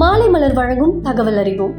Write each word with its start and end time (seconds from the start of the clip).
மாலை 0.00 0.28
மலர் 0.28 0.52
வழங்கும் 0.52 1.00
தகவல் 1.00 1.36
அறிவோம். 1.36 1.74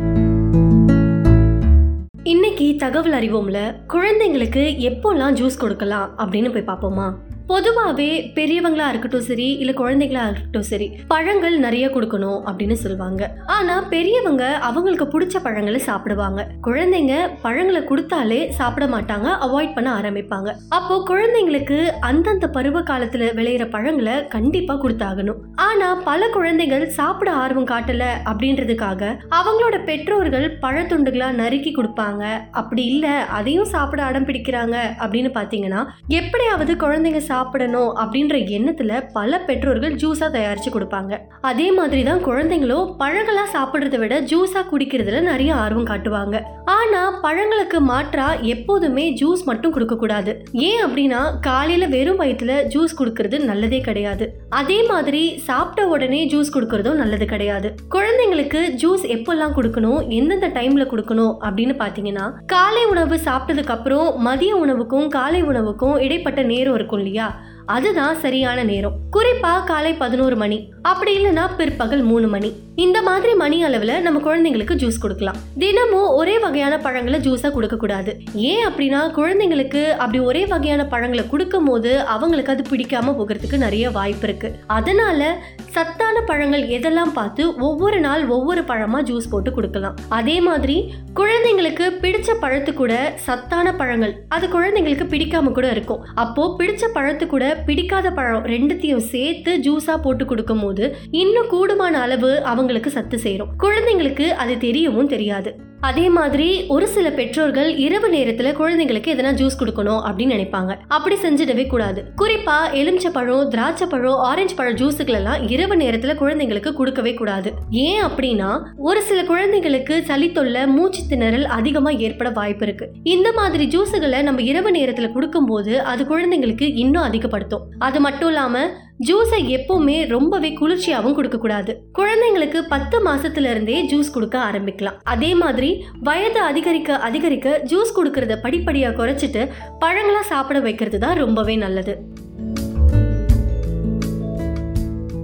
இன்னைக்கு 2.23 2.75
தகவல் 2.77 3.11
அறிவோம்ல 3.11 3.75
குழந்தைங்களுக்கு 3.88 4.63
எப்போல்லாம் 4.89 5.33
ஜூஸ் 5.33 5.57
கொடுக்கலாம் 5.57 6.10
அப்படின்னு 6.17 6.51
போய் 6.54 6.75
பார்ப்போமா? 6.75 7.13
பொதுவாகவே 7.50 8.08
பெரியவங்களா 8.38 8.86
இருக்கட்டும் 8.92 9.26
சரி 9.28 9.47
இல்லை 9.62 9.74
குழந்தைங்களா 9.79 10.21
இருக்கட்டும் 10.28 10.68
சரி 10.70 10.88
பழங்கள் 11.12 11.56
நிறைய 11.65 11.86
கொடுக்கணும் 11.96 12.40
அப்படின்னு 12.47 12.76
சொல்லுவாங்க. 12.83 13.21
ஆனால் 13.56 13.88
பெரியவங்க 13.94 14.44
அவங்களுக்கு 14.68 15.06
பிடிச்ச 15.13 15.40
பழங்களை 15.44 15.79
சாப்பிடுவாங்க. 15.90 16.45
குழந்தைங்க 16.68 17.16
பழங்களை 17.44 17.81
கொடுத்தாலே 17.90 18.40
சாப்பிட 18.59 18.86
மாட்டாங்க 18.94 19.27
அவாய்ட் 19.48 19.76
பண்ண 19.76 19.90
ஆரம்பிப்பாங்க. 20.00 20.50
அப்போ 20.77 20.95
குழந்தைங்களுக்கு 21.12 21.77
அந்தந்த 22.09 22.50
பருவ 22.58 22.81
காலத்துல 22.90 23.30
விளையிற 23.40 23.68
பழங்களை 23.76 24.16
கண்டிப்பா 24.36 24.76
கொடுத்தாகணும். 24.84 25.40
ஆனா 25.68 25.90
பல 26.09 26.30
குழந்தைகள் 26.38 26.88
சாப்பிட 27.00 27.32
ஆர்வம் 27.44 27.70
காட்டல 27.73 28.04
அப்படின்றதுக்காக 28.32 29.12
அவங்களோட 29.40 29.76
பெற்றோர்கள் 29.91 30.48
பழத்துண்டுகளா 30.66 31.30
நறுக்கி 31.41 31.73
கொடுப்பாங்க. 31.77 32.23
அப்படி 32.62 32.86
இல்ல 32.96 33.08
அதையும் 33.38 33.72
சாப்பிட 33.76 34.04
அடம் 34.09 34.27
பிடிக்கிறாங்க 34.32 34.76
அப்படின்னு 35.04 35.32
பாத்தீங்கன்னா 35.40 35.84
எப்படியாவது 36.20 36.73
குழந்தைங்க 36.86 37.23
சாப்பிடணும் 37.35 37.91
அப்படின்ற 38.02 38.35
எண்ணத்துல 38.57 39.02
பல 39.17 39.39
பெற்றோர்கள் 39.48 39.99
ஜூஸா 40.02 40.30
தயாரிச்சு 40.35 40.70
கொடுப்பாங்க. 40.73 41.13
அதே 41.52 41.70
மாதிரி 41.77 42.02
தான் 42.09 42.25
குழந்தைங்களும் 42.27 42.91
பழங்களா 43.02 43.45
சாப்பிடுறத 43.55 43.98
விட 44.03 44.16
ஜூஸா 44.31 44.61
குடிக்கிறதுல 44.71 45.21
நிறைய 45.31 45.52
ஆர்வம் 45.63 45.89
காட்டுவாங்க. 45.91 46.35
ஆனா 46.75 47.02
பழங்களுக்கு 47.23 47.80
மாற்றா 47.89 48.27
எப்போதுமே 48.53 49.05
ஜூஸ் 49.21 49.41
மட்டும் 49.49 49.73
கொடுக்க 49.75 49.95
கூடாது. 50.02 50.31
ஏன் 50.67 50.81
அப்படின்னா 50.85 51.21
காலையில 51.48 51.88
வெறும் 51.95 52.20
வயிற்றுல 52.21 52.53
ஜூஸ் 52.73 52.95
கொடுக்கறது 52.99 53.38
நல்லதே 53.49 53.80
கிடையாது. 53.88 54.25
அதே 54.59 54.80
மாதிரி 54.91 55.23
சாப்பிட்ட 55.47 55.88
உடனே 55.94 56.22
ஜூஸ் 56.33 56.53
கொடுக்கறதும் 56.55 56.99
நல்லது 57.02 57.27
கிடையாது. 57.33 57.70
குழந்தைங்களுக்கு 57.95 58.61
ஜூஸ் 58.83 59.05
எப்பெல்லாம் 59.16 59.55
கொடுக்கணும் 59.58 59.99
எந்தெந்த 60.20 60.49
டைம்ல 60.58 60.86
கொடுக்கணும் 60.94 61.33
அப்படின்னு 61.45 61.75
பாத்தீங்கன்னா 61.83 62.25
காலை 62.53 62.83
உணவு 62.94 63.17
சாப்பிட்டதுக்கு 63.27 63.75
அப்புறம் 63.77 64.08
மதிய 64.27 64.53
உணவுக்கும் 64.64 65.08
காலை 65.17 65.42
உணவுக்கும் 65.52 65.95
இடைப்பட்ட 66.05 66.42
நேரம் 66.52 66.77
இருக்கும் 66.80 67.02
இல்லையா? 67.03 67.25
아니라 67.26 67.55
அதுதான் 67.66 68.19
சரியான 68.19 68.63
நேரம். 68.63 68.97
குறிப்பா 69.11 69.63
காலை 69.63 69.94
பதினோரு 69.94 70.35
மணி. 70.35 70.69
அப்படி 70.81 71.11
இல்லைன்னா 71.17 71.55
பிற்பகல் 71.58 72.02
மூணு 72.02 72.27
மணி. 72.27 72.63
இந்த 72.75 73.02
மாதிரி 73.02 73.33
மணி 73.33 73.63
அளவுல 73.66 73.99
நம்ம 73.99 74.19
குழந்தைங்களுக்கு 74.25 74.75
ஜூஸ் 74.81 74.99
கொடுக்கலாம். 74.99 75.35
தினமும் 75.58 76.08
ஒரே 76.08 76.39
வகையான 76.39 76.77
பழங்களை 76.77 77.19
ஜூஸா 77.19 77.52
கொடுக்க 77.52 77.77
கூடாது. 77.77 78.21
ஏன் 78.33 78.67
அப்படின்னா 78.67 79.11
குழந்தைங்களுக்கு 79.17 79.89
அப்படி 79.89 80.19
ஒரே 80.19 80.45
வகையான 80.45 80.86
பழங்களை 80.86 81.27
கொடுக்கும் 81.27 81.66
போது 81.66 81.99
அவங்களுக்கு 81.99 82.52
அது 82.52 82.63
பிடிக்காம 82.69 83.13
போகிறதுக்கு 83.19 83.58
நிறைய 83.58 83.91
வாய்ப்பு 83.91 84.27
இருக்கு. 84.27 84.55
அதனால 84.67 85.38
சத்தான 85.58 86.21
பழங்கள் 86.21 86.61
எதெல்லாம் 86.61 87.13
பார்த்து 87.13 87.58
ஒவ்வொரு 87.58 87.99
நாள் 87.99 88.27
ஒவ்வொரு 88.27 88.61
பழமா 88.61 89.02
ஜூஸ் 89.02 89.30
போட்டு 89.30 89.52
கொடுக்கலாம். 89.52 89.95
அதே 90.09 90.41
மாதிரி 90.41 90.93
குழந்தைங்களுக்கு 91.13 91.86
பிடிச்ச 92.02 92.36
பழத்து 92.39 92.73
கூட 92.73 93.13
சத்தான 93.16 93.73
பழங்கள். 93.73 94.23
அது 94.30 94.47
குழந்தைங்களுக்கு 94.47 95.08
பிடிக்காம 95.16 95.52
கூட 95.52 95.71
இருக்கும். 95.71 96.05
அப்போ 96.16 96.55
பிடிச்ச 96.59 96.86
பழத்து 96.93 97.27
கூட 97.27 97.55
பிடிக்காத 97.66 98.11
பழம் 98.11 98.45
ரெண்டுத்தையும் 98.45 99.06
சேர்த்து 99.14 99.58
ஜூஸா 99.58 99.98
போட்டு 100.02 100.25
கொடுக்கும் 100.25 100.61
போது 100.61 100.95
இன்னும் 101.11 101.50
கூடுமான 101.52 101.94
அளவு 102.06 102.44
அவங்களுக்கு 102.44 102.89
சத்து 102.89 103.20
சேரும். 103.20 103.50
குழந்தைங்களுக்கு 103.59 104.30
அது 104.30 104.56
தெரியவும் 104.56 105.08
தெரியாது. 105.08 105.73
அதே 105.81 106.09
மாதிரி 106.09 106.66
ஒரு 106.68 106.88
சில 106.88 107.12
பெற்றோர்கள் 107.12 107.76
இரவு 107.76 108.08
நேரத்துல 108.08 108.52
குழந்தைங்களுக்கு 108.59 109.14
எதனா 109.14 109.34
ஜூஸ் 109.34 109.59
கொடுக்கணும் 109.59 110.02
அப்படின்னு 110.06 110.36
நினைப்பாங்க. 110.36 110.76
அப்படி 110.88 111.16
செஞ்சிடவே 111.16 111.67
கூடாது. 111.67 112.06
குறிப்பா 112.22 112.72
எலுமிச்சை 112.72 113.12
பழம் 113.12 113.50
திராட்சை 113.50 113.88
பழம் 113.88 114.14
ஆரஞ்சு 114.14 114.56
பழம் 114.56 114.76
ஜூஸுகள் 114.76 115.14
எல்லாம் 115.14 115.48
இரவு 115.48 115.76
நேரத்துல 115.76 116.16
குழந்தைங்களுக்கு 116.22 116.73
கொடுக்கவே 116.73 117.14
கூடாது. 117.14 117.54
ஏன் 117.70 118.04
அப்படின்னா 118.04 118.64
ஒரு 118.78 119.02
சில 119.02 119.23
குழந்தைங்களுக்கு 119.23 120.02
சளி 120.02 120.32
தொல்லை 120.32 120.67
மூச்சு 120.67 121.02
திணறல் 121.09 121.44
அதிகமா 121.44 121.89
ஏற்பட 121.89 122.30
வாய்ப்பு 122.30 122.66
இருக்கு. 122.66 122.89
இந்த 123.04 123.32
மாதிரி 123.32 123.67
ஜூஸுகளை 123.67 124.22
நம்ம 124.22 124.42
இரவு 124.42 124.72
நேரத்துல 124.72 125.12
கொடுக்கும்போது 125.12 125.82
அது 125.82 126.04
குழந்தைங்களுக்கு 126.04 126.76
இன்னும் 126.76 127.04
அதிகப்படுத்தும். 127.04 127.72
அது 127.80 127.99
மட்டும் 127.99 128.28
இல்லாம 128.28 128.69
ஜூஸை 129.03 129.39
எப்பவுமே 129.39 130.07
ரொம்பவே 130.07 130.50
குளிர்ச்சியாகவும் 130.51 131.13
கொடுக்கக்கூடாது. 131.13 131.83
குழந்தைங்களுக்கு 131.94 132.61
பத்து 132.69 133.06
மாசத்துல 133.06 133.50
இருந்தே 133.50 133.85
ஜூஸ் 133.85 134.11
கொடுக்க 134.11 134.39
ஆரம்பிக்கலாம். 134.39 134.97
அதே 135.03 135.35
மாதிரி 135.35 135.85
வயது 136.00 136.39
அதிகரிக்க 136.39 136.97
அதிகரிக்க 136.97 137.59
ஜூஸ் 137.63 137.94
கொடுக்கறத 137.95 138.38
படிப்படியா 138.44 138.91
குறைச்சிட்டு 139.00 139.50
பழங்களா 139.81 140.22
சாப்பிட 140.22 140.59
வைக்கிறது 140.59 141.00
தான் 141.00 141.17
ரொம்பவே 141.17 141.55
நல்லது. 141.55 141.95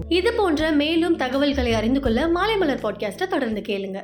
இது 0.08 0.34
போன்ற 0.34 0.72
மேலும் 0.72 1.16
தகவல்களை 1.16 1.74
அறிந்து 1.74 2.00
கொள்ள 2.00 2.28
மாலை 2.28 2.58
மலர் 2.58 2.84
பாட்காஸ்ட்டை 2.84 3.28
தொடர்ந்து 3.28 3.62
கேளுங்க. 3.62 4.02